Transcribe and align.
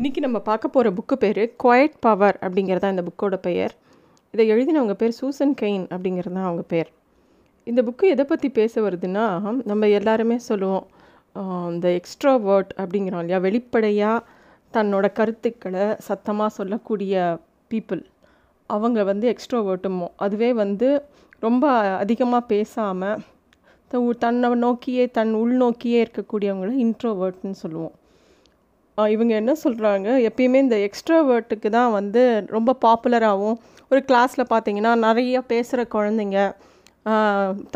இன்றைக்கி 0.00 0.20
நம்ம 0.24 0.38
பார்க்க 0.46 0.66
போகிற 0.74 0.90
புக்கு 0.96 1.16
பேர் 1.22 1.40
குவைட் 1.62 1.96
பவர் 2.04 2.36
அப்படிங்கிறது 2.44 2.82
தான் 2.82 2.94
இந்த 2.94 3.02
புக்கோட 3.08 3.36
பெயர். 3.46 3.72
இதை 4.34 4.44
எழுதினவங்க 4.52 4.94
பேர் 5.00 5.12
சூசன் 5.18 5.52
கெயின் 5.60 5.84
அப்படிங்கிறது 5.94 6.34
தான் 6.36 6.46
அவங்க 6.50 6.62
பேர். 6.72 6.88
இந்த 7.66 7.80
புக்கு 7.88 8.04
எதை 8.14 8.24
பற்றி 8.30 8.48
பேச 8.60 8.82
வருதுன்னா 8.86 9.24
நம்ம 9.70 9.90
எல்லாருமே 9.98 10.36
சொல்லுவோம் 10.46 10.86
இந்த 11.72 11.86
எக்ஸ்ட்ரா 11.98 12.32
வேர்ட் 12.46 12.72
அப்படிங்கிறோம் 12.80 13.22
இல்லையா? 13.24 13.40
வெளிப்படையாக 13.48 14.24
தன்னோட 14.74 15.12
கருத்துக்களை 15.18 15.86
சத்தமாக 16.08 16.56
சொல்லக்கூடிய 16.58 17.36
பீப்புள் 17.72 18.02
அவங்க 18.70 19.04
வந்து 19.12 19.28
எக்ஸ்ட்ரா 19.34 19.62
வேர்ட்டுமோ 19.68 20.10
அதுவே 20.26 20.50
வந்து 20.64 20.90
ரொம்ப 21.46 21.76
அதிகமாக 22.04 22.50
பேசாமல் 22.54 23.22
தன்னை 24.24 24.54
நோக்கியே 24.66 25.06
தன் 25.18 25.34
உள்நோக்கியே 25.44 26.00
இருக்கக்கூடியவங்கள 26.06 26.74
இன்ட்ரோவேர்ட்னு 26.86 27.56
சொல்லுவோம். 27.64 27.94
இவங்க 28.98 29.32
என்ன 29.40 29.52
சொல்கிறாங்க 29.64 30.08
எப்பயுமே 30.28 30.58
இந்த 30.64 30.76
எக்ஸ்ட்ராவேர்ட்டுக்கு 30.86 31.68
தான் 31.76 31.92
வந்து 31.98 32.22
ரொம்ப 32.56 32.70
பாப்புலராகவும் 32.86 33.58
ஒரு 33.92 34.00
கிளாஸில் 34.08 34.50
பார்த்தீங்கன்னா 34.52 34.92
நிறைய 35.06 35.36
பேசுகிற 35.52 35.82
குழந்தைங்க 35.94 36.40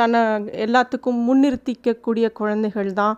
தன்னை 0.01 0.21
எல்லாத்துக்கும் 0.65 1.21
முன்னிறுத்திக்கக்கூடிய 1.29 2.27
குழந்தைகள் 2.41 2.91
தான் 3.01 3.17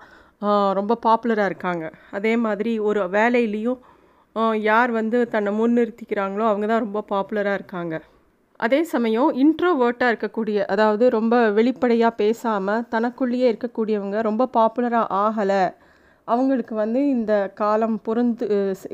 ரொம்ப 0.79 0.99
பாப்புலராக 1.07 1.51
இருக்காங்க. 1.51 1.85
அதே 2.17 2.33
மாதிரி 2.45 2.73
ஒரு 2.89 3.01
வேலையிலையும் 3.17 3.81
யார் 4.69 4.91
வந்து 4.99 5.19
தன்னை 5.35 5.53
முன்னிறுத்திக்கிறாங்களோ 5.61 6.45
அவங்க 6.51 6.67
தான் 6.73 6.85
ரொம்ப 6.87 7.03
பாப்புலராக 7.13 7.59
இருக்காங்க. 7.59 7.95
அதே 8.65 8.81
சமயம் 8.93 9.31
இன்ட்ரோவேர்ட்டாக 9.45 10.13
இருக்கக்கூடிய 10.13 10.59
அதாவது 10.75 11.05
ரொம்ப 11.17 11.35
வெளிப்படையாக 11.59 12.19
பேசாமல் 12.23 12.85
தனக்குள்ளேயே 12.95 13.47
இருக்கக்கூடியவங்க 13.53 14.21
ரொம்ப 14.29 14.49
பாப்புலராக 14.59 15.13
ஆகலை. 15.25 15.63
அவங்களுக்கு 16.29 16.75
வந்து 16.83 17.01
இந்த 17.15 17.33
காலம் 17.61 17.97
பொருந்து 18.07 18.45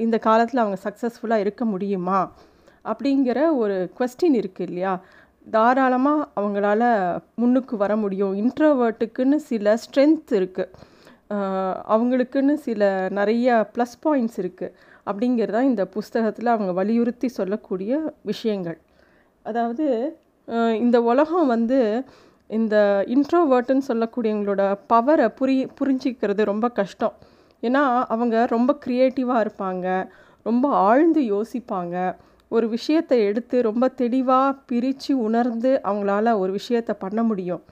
இந்த 0.05 0.17
காலத்தில் 0.29 0.63
அவங்க 0.65 0.79
சக்ஸஸ்ஃபுல்லாக 0.87 1.45
இருக்க 1.45 1.65
முடியுமா? 1.73 2.21
அப்படிங்கிற 2.91 3.39
ஒரு 3.63 3.77
கொஸ்டின் 3.99 4.37
இருக்குது 4.41 4.69
இல்லையா? 4.69 4.93
தாராளமாக 5.47 6.27
அவங்களால 6.41 6.83
முன்னுக்கு 7.41 7.75
வர 7.85 7.93
முடியும். 8.05 8.35
இன்ட்ரோவர்ட்டுக்குன்னு 8.43 9.39
சில 9.51 9.75
ஸ்ட்ரென்த் 9.85 10.33
இருக்குது 10.41 10.91
அவங்களுக்குன்னு 11.95 12.55
சில 12.67 12.83
நிறைய 13.19 13.49
ப்ளஸ் 13.75 13.97
பாயிண்ட்ஸ் 14.05 14.39
இருக்குது 14.43 14.75
அப்படிங்கிறது 15.09 15.57
தான் 15.57 15.71
இந்த 15.71 15.85
புஸ்தகத்தில் 15.95 16.55
அவங்க 16.55 16.73
வலியுறுத்தி 16.81 17.29
சொல்லக்கூடிய 17.39 17.93
விஷயங்கள். 18.31 18.79
அதாவது 19.47 19.87
இந்த 20.85 20.97
உலகம் 21.11 21.51
வந்து 21.55 21.79
இந்த 22.59 22.77
இன்ட்ரோவேர்ட்டுன்னு 23.15 23.89
சொல்லக்கூடியவங்களோட 23.91 24.63
பவரை 24.93 25.27
புரி 25.39 25.57
புரிஞ்சிக்கிறது 25.79 26.43
ரொம்ப 26.53 26.67
கஷ்டம். 26.81 27.15
ஏன்னா 27.63 27.83
அவங்க 28.15 28.37
ரொம்ப 28.55 28.71
க்ரியேட்டிவாக 28.85 29.43
இருப்பாங்க 29.45 29.87
ரொம்ப 30.47 30.67
ஆழ்ந்து 30.89 31.21
யோசிப்பாங்க. 31.35 31.97
ஒரு 32.51 32.67
விஷயத்தை 32.69 33.19
எடுத்து 33.29 33.57
ரொம்ப 33.69 33.85
தெளிவாக 34.01 34.57
பிரித்து 34.71 35.13
உணர்ந்து 35.27 35.71
அவங்களால 35.91 36.35
ஒரு 36.39 36.53
விஷயத்தை 36.53 36.95
பண்ண 37.05 37.21
முடியும். 37.23 37.63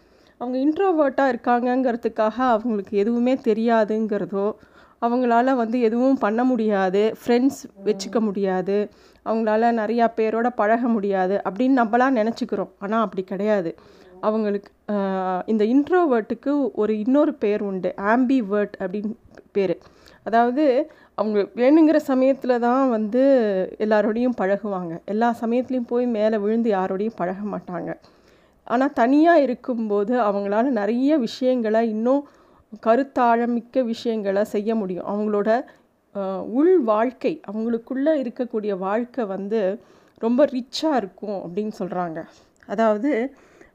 அவங்க 0.41 0.57
இன்ட்ரோவேர்ட்டாக 0.65 1.33
இருக்காங்கங்கிறதுக்காக 1.33 2.37
அவங்களுக்கு 2.55 2.95
எதுவுமே 3.03 3.35
தெரியாதுங்கிறதோ 3.49 4.47
அவங்களால 5.03 5.55
வந்து 5.63 5.77
எதுவும் 5.89 6.19
பண்ண 6.25 6.41
முடியாது 6.45 7.03
ஃப்ரெண்ட்ஸ் 7.21 7.61
வச்சுக்க 7.87 8.19
முடியாது 8.21 8.77
அவங்களால 9.27 9.71
நிறையா 9.81 10.07
பேரோட 10.19 10.49
பழக 10.61 10.83
முடியாது 10.89 11.35
அப்படின்னு 11.49 11.77
நம்மளாம் 11.83 12.19
நினச்சிக்கிறோம். 12.21 12.73
ஆனால் 12.79 13.05
அப்படி 13.07 13.23
கிடையாது. 13.33 13.73
அவங்களுக்கு 14.27 14.71
இந்த 15.53 15.65
இன்ட்ரோவேர்ட்டுக்கு 15.75 16.53
ஒரு 16.83 16.93
இன்னொரு 17.05 17.33
பேர் 17.43 17.63
உண்டு. 17.71 17.91
ஆம்பிவேர்ட் 18.13 18.75
அப்படின்னு 18.83 19.13
பேர். 19.57 19.75
அதாவது 20.29 20.65
அவங்க 21.21 21.39
வேணுங்கிற 21.61 21.99
சமயத்தில் 22.11 22.63
தான் 22.67 22.85
வந்து 22.97 23.23
எல்லாரோடையும் 23.85 24.39
பழகுவாங்க. 24.41 24.93
எல்லா 25.13 25.29
சமயத்துலேயும் 25.43 25.91
போய் 25.93 26.07
மேலே 26.17 26.37
விழுந்து 26.45 26.71
யாரோடையும் 26.79 27.19
பழக 27.21 27.41
மாட்டாங்க. 27.53 27.91
ஆனால் 28.67 28.97
தனியாக 29.01 29.45
இருக்கும்போது 29.47 30.15
அவங்களால 30.29 30.71
நிறைய 30.81 31.19
விஷயங்களை 31.27 31.83
இன்னும் 31.95 32.23
கருத்தாழமிக்க 32.87 33.85
விஷயங்களை 33.93 34.43
செய்ய 34.55 34.75
முடியும். 34.81 35.09
அவங்களோட 35.13 35.51
உள் 36.59 36.77
வாழ்க்கை 36.93 37.33
அவங்களுக்குள்ளே 37.51 38.13
இருக்கக்கூடிய 38.23 38.73
வாழ்க்கை 38.87 39.25
வந்து 39.35 39.61
ரொம்ப 40.25 40.45
ரிச்சாக 40.55 40.99
இருக்கும் 41.01 41.39
அப்படின்னு 41.45 41.75
சொல்கிறாங்க 41.81 42.21
அதாவது 42.69 43.11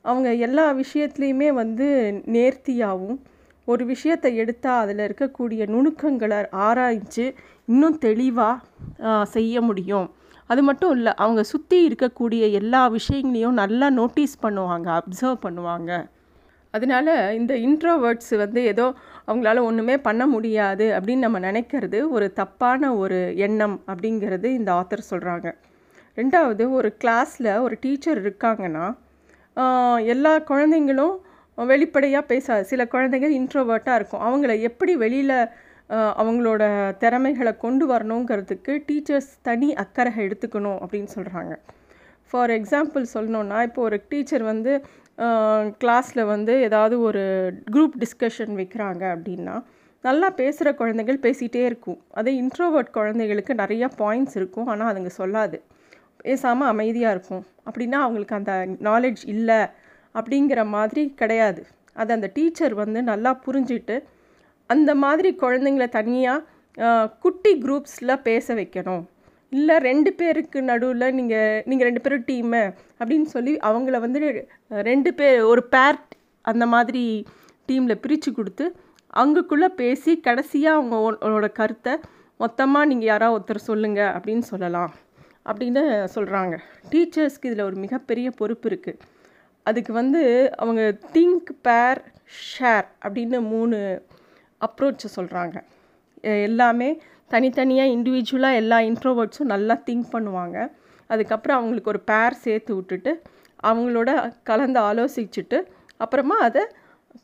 அவங்க 0.09 0.29
எல்லா 0.47 0.65
விஷயத்துலேயுமே 0.81 1.49
வந்து 1.61 1.87
நேர்த்தியாகவும் 2.35 3.19
ஒரு 3.67 3.83
விஷயத்தை 3.91 4.31
எடுத்தால் 4.41 4.81
அதில் 4.83 5.03
இருக்கக்கூடிய 5.07 5.61
நுணுக்கங்களை 5.73 6.39
ஆராய்ஞ்சு 6.65 7.25
இன்னும் 7.67 7.97
தெளிவாக 8.05 9.23
செய்ய 9.35 9.61
முடியும். 9.67 10.07
அது 10.49 10.61
மட்டும் 10.67 10.91
இல்லை 10.97 11.11
அவங்க 11.23 11.41
சுற்றி 11.51 11.77
இருக்கக்கூடிய 11.87 12.43
எல்லா 12.59 12.81
விஷயங்களையும் 12.97 13.59
நல்லா 13.61 13.87
நோட்டீஸ் 13.99 14.35
பண்ணுவாங்க 14.43 14.89
அப்சர்வ் 14.99 15.39
பண்ணுவாங்க. 15.45 15.91
அதனால 16.73 17.07
இந்த 17.39 17.53
இன்ட்ரோவேர்ட்ஸ் 17.67 18.33
வந்து 18.43 18.61
ஏதோ 18.71 18.85
அவங்களால 19.27 19.61
ஒன்றுமே 19.69 19.95
பண்ண 20.07 20.23
முடியாது 20.33 20.85
அப்படின்னு 20.97 21.25
நம்ம 21.25 21.39
நினைக்கிறது 21.47 21.99
ஒரு 22.15 22.27
தப்பான 22.39 22.91
ஒரு 23.03 23.19
எண்ணம் 23.45 23.77
அப்படிங்கிறது 23.91 24.49
இந்த 24.59 24.69
ஆத்தர் 24.79 25.09
சொல்கிறாங்க 25.11 25.49
ரெண்டாவது 26.17 26.63
ஒரு 26.77 26.89
கிளாஸில் 27.03 27.51
ஒரு 27.65 27.75
டீச்சர் 27.83 28.19
இருக்காங்கன்னா 28.23 28.85
எல்லா 30.13 30.33
குழந்தைங்களும் 30.49 31.13
வெளிப்படையாக 31.57 32.29
பேசாது 32.31 32.63
சில 32.71 32.83
குழந்தைங்க 32.93 33.27
இன்ட்ரோவர்ட்டாக 33.39 33.99
இருக்கும். 33.99 34.25
அவங்கள 34.27 34.53
எப்படி 34.69 34.93
வெளியில் 35.03 35.37
அவங்களோட 36.21 36.63
திறமைகளை 37.03 37.51
கொண்டு 37.63 37.85
வரணுங்கிறதுக்கு 37.91 38.73
டீச்சர்ஸ் 38.87 39.31
தனி 39.47 39.69
அக்கறை 39.83 40.11
எடுத்துக்கணும் 40.25 40.79
அப்படின்னு 40.83 41.11
சொல்கிறாங்க 41.17 41.53
ஃபார் 42.29 42.53
எக்ஸாம்பிள் 42.59 43.03
சொல்லணுன்னா 43.13 43.57
இப்போ 43.67 43.81
ஒரு 43.81 43.97
டீச்சர் 44.09 44.45
வந்து 44.51 44.71
கிளாஸில் 45.81 46.23
வந்து 46.33 46.53
ஏதாவது 46.67 46.95
ஒரு 47.07 47.23
குரூப் 47.73 47.95
டிஸ்கஷன் 48.03 48.53
வைக்கிறாங்க 48.61 49.03
அப்படின்னா 49.15 49.55
நல்லா 50.03 50.27
பேசுகிற 50.39 50.69
குழந்தைகள் 50.79 51.23
பேசிகிட்டே 51.25 51.61
இருக்கும். 51.69 51.99
அதே 52.19 52.31
இன்ட்ரோவர்ட் 52.41 52.91
குழந்தைகளுக்கு 52.97 53.53
நிறையா 53.61 53.87
பாயிண்ட்ஸ் 54.01 54.35
இருக்கும். 54.39 54.67
ஆனால் 54.71 54.89
அதுங்க 54.91 55.11
சொல்லாது. 55.21 55.57
பேசாமல் 56.25 56.71
அமைதியாக 56.73 57.15
இருக்கும். 57.15 57.43
அப்படின்னா 57.67 57.99
அவங்களுக்கு 58.05 58.37
அந்த 58.39 58.53
நாலேஜ் 58.89 59.23
இல்லை 59.35 59.61
அப்படிங்கிற 60.15 60.61
மாதிரி 60.75 61.03
கிடையாது. 61.21 61.61
அது 62.01 62.11
அந்த 62.17 62.27
டீச்சர் 62.35 62.75
வந்து 62.83 62.99
நல்லா 63.11 63.31
புரிஞ்சுட்டு 63.45 63.95
அந்த 64.69 64.91
மாதிரி 65.03 65.29
குழந்தைங்கள 65.43 65.85
தனியாக 65.99 66.87
குட்டி 67.23 67.51
குரூப்ஸில் 67.63 68.21
பேச 68.27 68.55
வைக்கணும். 68.59 69.03
இல்லை 69.51 69.75
ரெண்டு 69.89 70.09
பேருக்கு 70.19 70.59
நடுவில் 70.69 71.15
நீங்கள் 71.17 71.61
நீங்கள் 71.69 71.87
ரெண்டு 71.89 72.01
பேரும் 72.05 72.25
டீமு 72.29 72.63
அப்படின்னு 72.99 73.27
சொல்லி 73.35 73.53
அவங்கள 73.67 73.99
வந்து 74.05 74.19
ரெண்டு 74.89 75.11
பேர் 75.19 75.39
ஒரு 75.51 75.63
பேர் 75.73 75.99
அந்த 76.51 76.65
மாதிரி 76.73 77.03
டீமில் 77.69 78.01
பிரித்து 78.03 78.31
கொடுத்து 78.31 78.65
அங்கக்குள்ளே 79.21 79.69
பேசி 79.81 80.13
கடைசியாக 80.27 80.77
அவங்க 80.79 80.95
அவங்களோட 81.01 81.47
கருத்தை 81.59 81.93
மொத்தமாக 82.43 82.89
நீங்கள் 82.91 83.09
யாராவது 83.11 83.35
ஒருத்தர் 83.37 83.67
சொல்லுங்கள் 83.69 84.13
அப்படின்னு 84.15 84.45
சொல்லலாம். 84.51 84.91
அப்படின்னு 85.45 85.83
சொல்கிறாங்க 86.15 86.55
டீச்சர்ஸ்க்கு 86.89 87.49
இதில் 87.49 87.63
ஒரு 87.63 87.75
மிகப்பெரிய 87.75 88.31
பொறுப்பு 88.31 88.69
இருக்குது 88.69 89.01
அதுக்கு 89.65 89.93
வந்து 89.93 90.21
அவங்க 90.55 90.81
திங்க் 91.13 91.49
பேர் 91.61 92.01
ஷேர் 92.43 92.87
அப்படின்னு 93.03 93.39
மூணு 93.53 93.77
அப்ரோச்சை 94.61 95.09
சொல்கிறாங்க 95.15 95.57
எல்லாமே 96.21 96.89
தனித்தனியாக 97.31 97.93
இண்டிவிஜுவலாக 97.93 98.53
எல்லா 98.53 98.77
இன்ட்ரோவர்ட்ஸும் 98.81 99.51
நல்லா 99.53 99.75
திங்க் 99.85 100.07
பண்ணுவாங்க. 100.11 100.57
அதுக்கப்புறம் 101.09 101.57
அவங்களுக்கு 101.57 101.89
ஒரு 101.89 101.99
பேர் 101.99 102.33
சேர்த்து 102.33 102.75
விட்டுட்டு 102.75 103.11
அவங்களோட 103.63 104.09
கலந்து 104.43 104.79
ஆலோசிச்சுட்டு 104.79 105.59
அப்புறமா 105.97 106.37
அதை 106.37 106.63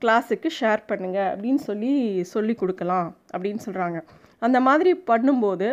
கிளாஸுக்கு 0.02 0.50
ஷேர் 0.60 0.82
பண்ணுங்கள் 0.88 1.30
அப்படின்னு 1.34 1.62
சொல்லி 1.70 1.92
சொல்லி 2.24 2.54
கொடுக்கலாம் 2.56 3.10
அப்படின்னு 3.34 3.62
சொல்கிறாங்க 3.66 4.00
அந்த 4.40 4.60
மாதிரி 4.60 4.92
பண்ணும்போது 5.08 5.68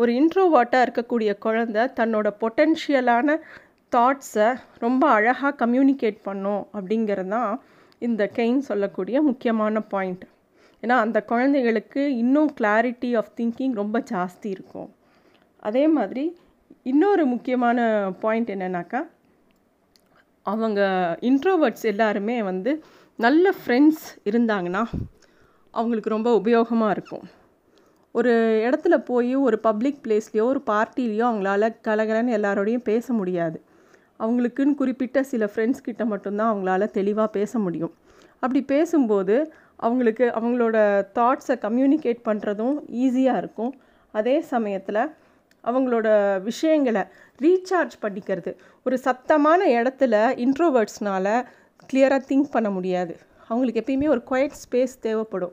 ஒரு 0.00 0.10
இன்ட்ரோவாட்டாக 0.20 0.84
இருக்கக்கூடிய 0.86 1.30
குழந்த 1.44 1.86
தன்னோட 1.98 2.28
பொட்டென்ஷியலான 2.42 3.36
தாட்ஸை 3.92 4.48
ரொம்ப 4.84 5.02
அழகாக 5.16 5.56
கம்யூனிகேட் 5.62 6.18
பண்ணும் 6.28 6.62
அப்படிங்கிறது 6.76 7.32
தான் 7.34 7.52
இந்த 8.06 8.22
கெயின் 8.36 8.60
சொல்லக்கூடிய 8.68 9.16
முக்கியமான 9.30 9.80
பாயிண்ட் 9.94 10.24
ஏன்னா 10.82 10.96
அந்த 11.04 11.18
குழந்தைகளுக்கு 11.30 12.02
இன்னும் 12.20 12.50
கிளாரிட்டி 12.58 13.10
ஆஃப் 13.20 13.32
திங்கிங் 13.38 13.74
ரொம்ப 13.80 13.96
ஜாஸ்தி 14.12 14.48
இருக்கும். 14.56 14.88
அதே 15.68 15.84
மாதிரி 15.96 16.24
இன்னொரு 16.90 17.24
முக்கியமான 17.32 17.88
பாயிண்ட் 18.22 18.52
என்னென்னாக்கா 18.54 19.00
அவங்க 20.46 20.80
இன்ட்ரோவர்ட்ஸ் 21.30 21.86
எல்லாருமே 21.92 22.36
வந்து 22.50 22.72
நல்ல 23.18 23.52
ஃப்ரெண்ட்ஸ் 23.58 24.06
இருந்தாங்கன்னா 24.30 24.84
அவங்களுக்கு 25.74 26.16
ரொம்ப 26.16 26.30
உபயோகமாக 26.40 26.94
இருக்கும். 26.96 27.26
ஒரு 28.12 28.32
இடத்துல 28.68 28.96
போய் 28.96 29.34
ஒரு 29.34 29.58
பப்ளிக் 29.58 29.98
பிளேஸ்லேயோ 30.06 30.42
ஒரு 30.42 30.62
பார்ட்டிலேயோ 30.66 31.24
அவங்களால 31.30 31.76
கலகலன்னு 31.84 32.36
எல்லாரோடையும் 32.38 32.84
பேச 32.84 33.12
முடியாது. 33.12 33.62
அவங்களுக்குன்னு 34.20 34.74
குறிப்பிட்ட 34.74 35.22
சில 35.22 35.50
ஃப்ரெண்ட்ஸ் 35.54 35.82
கிட்ட 35.82 36.04
மட்டும்தான் 36.04 36.50
அவங்களால 36.54 36.90
தெளிவாக 36.90 37.28
பேச 37.28 37.58
முடியும். 37.58 37.94
அப்படி 38.34 38.62
பேசும்போது 38.62 39.52
அவங்களுக்கு 39.76 40.24
அவங்களோட 40.24 41.06
தாட்ஸை 41.14 41.56
கம்யூனிகேட் 41.58 42.20
பண்ணுறதும் 42.24 42.76
ஈஸியாக 42.92 43.36
இருக்கும். 43.36 43.80
அதே 44.12 44.40
சமயத்தில் 44.40 45.02
அவங்களோட 45.64 46.08
விஷயங்களை 46.42 47.02
ரீசார்ஜ் 47.42 47.96
பண்ணிக்கிறது. 48.02 48.56
ஒரு 48.84 49.00
சத்தமான 49.04 49.66
இடத்துல 49.68 50.14
இன்ட்ரோவர்ட்ஸ்னால் 50.44 51.46
கிளியராக 51.92 52.22
திங்க் 52.28 52.50
பண்ண 52.50 52.70
முடியாது. 52.70 53.16
அவங்களுக்கு 53.48 53.80
எப்பயுமே 53.80 54.08
ஒரு 54.08 54.22
குவைட் 54.30 54.50
ஸ்பேஸ் 54.62 55.00
தேவைப்படும். 55.00 55.52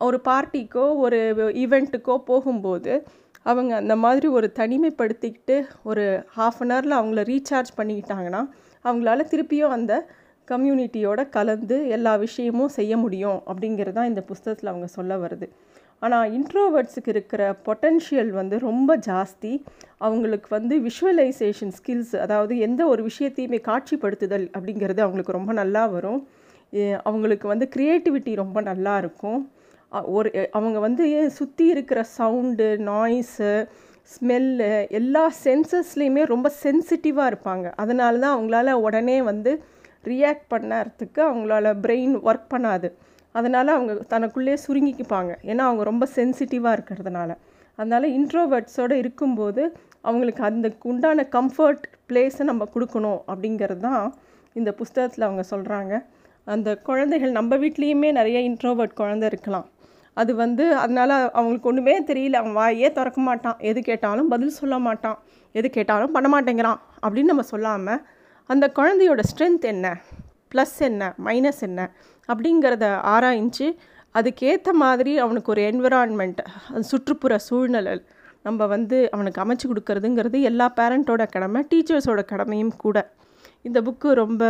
ஒரு 0.00 0.18
பார்ட்டிக்கோ 0.28 0.84
ஒரு 1.04 1.18
ஈவெண்ட்டுக்கோ 1.62 2.14
போகும்போது 2.30 2.92
அவங்க 3.42 3.72
அந்த 3.76 3.94
மாதிரி 3.96 4.26
ஒரு 4.38 4.48
தனிமைப்படுத்திக்கிட்டு 4.58 5.56
ஒரு 5.82 6.04
ஹாஃப் 6.36 6.60
அன் 6.62 6.72
ஹவரில் 6.74 6.96
அவங்கள 7.00 7.22
ரீசார்ஜ் 7.32 7.70
பண்ணிக்கிட்டாங்கன்னா 7.76 8.42
அவங்களால 8.84 9.24
திருப்பியும் 9.32 9.74
அந்த 9.76 9.92
கம்யூனிட்டியோட 10.48 11.20
கலந்து 11.28 11.76
எல்லா 11.96 12.12
விஷயமும் 12.26 12.72
செய்ய 12.78 12.92
முடியும் 12.96 13.38
அப்படிங்கிறது 13.50 13.96
தான் 13.98 14.10
இந்த 14.10 14.22
புஸ்தகத்தில் 14.30 14.70
அவங்க 14.72 14.86
சொல்ல 14.96 15.16
வருது. 15.16 15.46
ஆனால் 16.02 16.28
இன்ட்ரோவர்ட்ஸுக்கு 16.38 17.10
இருக்கிற 17.14 17.42
பொட்டென்ஷியல் 17.66 18.30
வந்து 18.30 18.56
ரொம்ப 18.68 18.90
ஜாஸ்தி. 19.08 19.52
அவங்களுக்கு 20.06 20.48
வந்து 20.56 20.74
விஷுவலைசேஷன் 20.88 21.74
ஸ்கில்ஸ் 21.78 22.14
அதாவது 22.24 22.54
எந்த 22.66 22.82
ஒரு 22.86 23.02
விஷயத்தையுமே 23.10 23.60
காட்சிப்படுத்துதல் 23.70 24.46
அப்படிங்கிறது 24.56 25.00
அவங்களுக்கு 25.06 25.38
ரொம்ப 25.38 25.52
நல்லா 25.60 25.82
வரும். 25.96 26.20
அவங்களுக்கு 27.08 27.46
வந்து 27.52 27.66
க்ரியேட்டிவிட்டி 27.76 28.34
ரொம்ப 28.42 28.58
நல்லா 28.70 28.94
இருக்கும். 28.98 29.40
ஒரு 30.16 30.30
அவங்க 30.56 30.78
வந்து 30.86 31.04
சுற்றி 31.38 31.64
இருக்கிற 31.74 32.00
சவுண்டு 32.18 32.66
நாய்ஸு 32.88 33.52
ஸ்மெல்லு 34.12 34.68
எல்லா 34.98 35.24
சென்சஸ்லேயுமே 35.44 36.22
ரொம்ப 36.32 36.48
சென்சிட்டிவாக 36.62 37.30
இருப்பாங்க. 37.30 37.66
அதனால 37.82 38.18
தான் 38.22 38.34
அவங்களால 38.36 38.72
உடனே 38.86 39.16
வந்து 39.30 39.52
ரியாக்ட் 40.04 40.46
பண்ணறதுக்கு 40.54 41.20
அவங்களால 41.28 41.72
பிரெயின் 41.84 42.14
ஒர்க் 42.28 42.50
பண்ணாது. 42.54 42.88
அதனால் 43.34 43.74
அவங்க 43.76 43.92
தனக்குள்ளே 44.14 44.54
சுருங்கிக்குப்பாங்க 44.66 45.32
ஏன்னா 45.50 45.64
அவங்க 45.68 45.82
ரொம்ப 45.90 46.04
சென்சிட்டிவாக 46.16 46.76
இருக்கிறதுனால. 46.76 47.30
அதனால் 47.78 48.06
இன்ட்ரோவர்ட்ஸோடு 48.18 48.94
இருக்கும்போது 49.02 49.62
அவங்களுக்கு 50.08 50.42
அந்த 50.48 50.68
உண்டான 50.90 51.26
கம்ஃபர்ட் 51.36 51.84
பிளேஸை 52.08 52.44
நம்ம 52.50 52.66
கொடுக்கணும் 52.74 53.20
அப்படிங்கிறது 53.30 53.82
தான் 53.88 54.06
இந்த 54.56 54.70
புஸ்தகத்தில் 54.80 55.26
அவங்க 55.28 55.44
சொல்கிறாங்க 55.52 55.94
அந்த 56.46 56.68
குழந்தைகள் 56.88 57.36
நம்ம 57.38 57.56
வீட்லேயுமே 57.56 58.08
நிறைய 58.18 58.38
இன்ட்ரோவர்ட் 58.50 58.98
குழந்தை 59.00 59.26
இருக்கலாம். 59.32 59.66
அது 60.14 60.34
வந்து 60.34 60.74
அதனால் 60.74 61.30
அவங்களுக்கு 61.30 61.68
ஒன்றுமே 61.68 62.02
தெரியல. 62.02 62.32
அவன் 62.32 62.56
வாயே 62.56 62.92
திறக்க 62.92 63.20
மாட்டான். 63.20 63.56
எது 63.58 63.82
கேட்டாலும் 63.82 64.28
பதில் 64.28 64.48
சொல்ல 64.48 64.78
மாட்டான். 64.78 65.18
எது 65.52 65.70
கேட்டாலும் 65.70 66.12
பண்ண 66.12 66.28
மாட்டேங்கிறான் 66.34 66.80
அப்படின்னு 67.06 67.30
நம்ம 67.32 67.42
சொல்லாமல் 67.42 68.02
அந்த 68.46 68.72
குழந்தையோட 68.74 69.22
ஸ்ட்ரென்த் 69.30 69.60
என்ன? 69.60 70.00
ப்ளஸ் 70.54 70.78
என்ன? 70.78 71.14
மைனஸ் 71.24 71.60
என்ன? 71.60 71.90
அப்படிங்கிறத 72.32 72.84
ஆராய்ஞ்சு 73.14 73.76
அதுக்கேற்ற 74.14 74.72
மாதிரி 74.72 75.18
அவனுக்கு 75.18 75.50
ஒரு 75.50 75.62
என்விரான்மெண்ட் 75.62 76.40
சுற்றுப்புற 76.80 77.38
சூழ்நிலை 77.38 78.02
நம்ம 78.42 78.66
வந்து 78.66 79.10
அவனுக்கு 79.10 79.42
அமைச்சு 79.42 79.66
கொடுக்கறதுங்கிறது 79.68 80.40
எல்லா 80.40 80.72
பேரண்ட்டோட 80.76 81.28
கடமை 81.30 81.66
டீச்சர்ஸோட 81.74 82.24
கடமையும் 82.24 82.76
கூட. 82.76 83.10
இந்த 83.62 83.80
புக்கு 83.80 84.12
ரொம்ப 84.12 84.44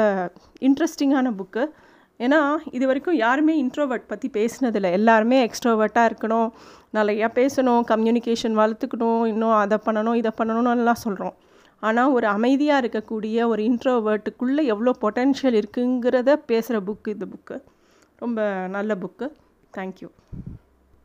இன்ட்ரெஸ்டிங்கான 0.60 1.32
புக்கு 1.38 1.70
ஏன்னா 2.24 2.40
இது 2.76 2.84
வரைக்கும் 2.86 3.18
யாருமே 3.24 3.54
இன்ட்ரோவர்ட் 3.64 4.10
பற்றி 4.12 4.28
பேசினதில்ல. 4.38 4.88
எல்லாருமே 4.98 5.38
எக்ஸ்ட்ரோவர்ட்டாக 5.46 6.08
இருக்கணும். 6.10 6.48
நிறையா 6.98 7.28
பேசணும் 7.38 7.82
கம்யூனிகேஷன் 7.92 8.56
வளர்த்துக்கணும் 8.60 9.24
இன்னும் 9.32 9.56
அதை 9.62 9.78
பண்ணணும் 9.86 10.18
இதை 10.20 10.32
பண்ணணும்னு 10.38 10.74
எல்லாம் 10.76 11.02
சொல்கிறோம் 11.04 11.36
ஆனால் 11.82 12.12
ஒரு 12.12 12.26
அமைதியாக 12.26 12.82
இருக்கக்கூடிய 12.82 13.46
ஒரு 13.52 13.62
இன்ட்ரோவர்ட்டுக்குள்ளே 13.70 14.64
எவ்வளோ 14.72 14.92
பொட்டென்ஷியல் 15.04 15.58
இருக்குங்கிறத 15.60 16.32
பேசுகிற 16.50 16.80
புக்கு 16.88 17.14
இந்த 17.16 17.26
புக்கு 17.34 17.56
ரொம்ப 18.22 18.40
நல்ல 18.68 18.94
புக்கு 18.94 19.28
தேங்க்யூ 19.76 20.08